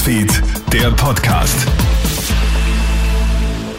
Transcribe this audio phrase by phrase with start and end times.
[0.00, 1.54] Newsfeed, der Podcast.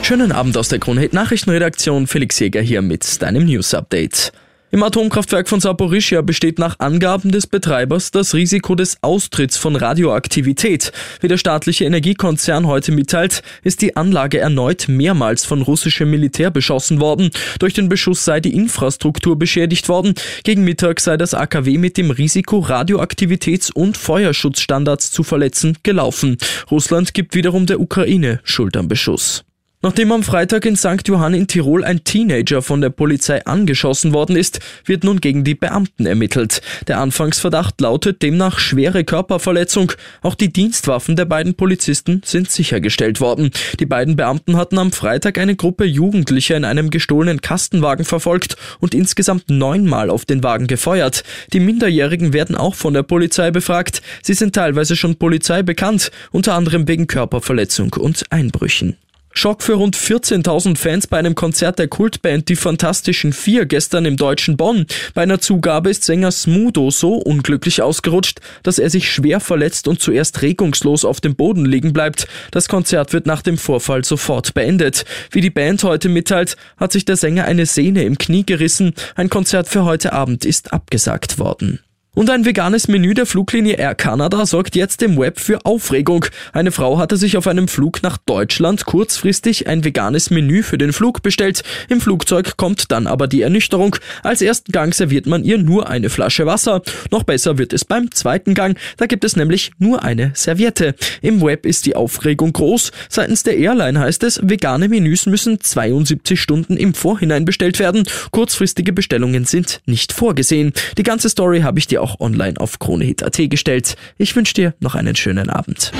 [0.03, 2.05] Schönen Abend aus der Kronhit Nachrichtenredaktion.
[2.05, 4.31] Felix Jäger hier mit deinem News Update.
[4.73, 10.93] Im Atomkraftwerk von Saporischia besteht nach Angaben des Betreibers das Risiko des Austritts von Radioaktivität.
[11.19, 17.01] Wie der staatliche Energiekonzern heute mitteilt, ist die Anlage erneut mehrmals von russischem Militär beschossen
[17.01, 17.31] worden.
[17.59, 20.13] Durch den Beschuss sei die Infrastruktur beschädigt worden.
[20.45, 26.37] Gegen Mittag sei das AKW mit dem Risiko Radioaktivitäts- und Feuerschutzstandards zu verletzen gelaufen.
[26.71, 29.43] Russland gibt wiederum der Ukraine Schuld am Beschuss.
[29.83, 31.07] Nachdem am Freitag in St.
[31.07, 35.55] Johann in Tirol ein Teenager von der Polizei angeschossen worden ist, wird nun gegen die
[35.55, 36.61] Beamten ermittelt.
[36.87, 39.93] Der Anfangsverdacht lautet demnach schwere Körperverletzung.
[40.21, 43.49] Auch die Dienstwaffen der beiden Polizisten sind sichergestellt worden.
[43.79, 48.93] Die beiden Beamten hatten am Freitag eine Gruppe Jugendlicher in einem gestohlenen Kastenwagen verfolgt und
[48.93, 51.23] insgesamt neunmal auf den Wagen gefeuert.
[51.53, 54.03] Die Minderjährigen werden auch von der Polizei befragt.
[54.21, 58.95] Sie sind teilweise schon Polizei bekannt, unter anderem wegen Körperverletzung und Einbrüchen.
[59.33, 64.17] Schock für rund 14.000 Fans bei einem Konzert der Kultband Die Fantastischen Vier gestern im
[64.17, 64.85] deutschen Bonn.
[65.13, 70.01] Bei einer Zugabe ist Sänger Smudo so unglücklich ausgerutscht, dass er sich schwer verletzt und
[70.01, 72.27] zuerst regungslos auf dem Boden liegen bleibt.
[72.51, 75.05] Das Konzert wird nach dem Vorfall sofort beendet.
[75.31, 78.93] Wie die Band heute mitteilt, hat sich der Sänger eine Sehne im Knie gerissen.
[79.15, 81.79] Ein Konzert für heute Abend ist abgesagt worden.
[82.13, 86.25] Und ein veganes Menü der Fluglinie Air Canada sorgt jetzt im Web für Aufregung.
[86.51, 90.91] Eine Frau hatte sich auf einem Flug nach Deutschland kurzfristig ein veganes Menü für den
[90.91, 91.63] Flug bestellt.
[91.87, 93.95] Im Flugzeug kommt dann aber die Ernüchterung.
[94.23, 96.81] Als ersten Gang serviert man ihr nur eine Flasche Wasser.
[97.11, 98.77] Noch besser wird es beim zweiten Gang.
[98.97, 100.95] Da gibt es nämlich nur eine Serviette.
[101.21, 102.91] Im Web ist die Aufregung groß.
[103.07, 108.03] Seitens der Airline heißt es, vegane Menüs müssen 72 Stunden im Vorhinein bestellt werden.
[108.31, 110.73] Kurzfristige Bestellungen sind nicht vorgesehen.
[110.97, 113.95] Die ganze Story habe ich dir auch online auf kronehit.at gestellt.
[114.17, 115.91] Ich wünsche dir noch einen schönen Abend.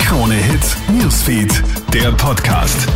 [0.00, 1.62] Krone Hit Newsfeed,
[1.94, 2.88] der Podcast.